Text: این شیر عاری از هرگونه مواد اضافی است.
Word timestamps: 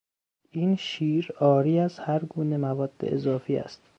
این 0.51 0.75
شیر 0.75 1.31
عاری 1.39 1.79
از 1.79 1.99
هرگونه 1.99 2.57
مواد 2.57 2.91
اضافی 3.01 3.57
است. 3.57 3.81